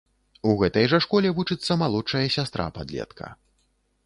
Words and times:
У 0.51 0.53
гэтай 0.61 0.87
жа 0.93 0.99
школе 1.05 1.33
вучыцца 1.41 1.77
малодшая 1.83 2.25
сястра 2.37 2.67
падлетка. 2.79 3.33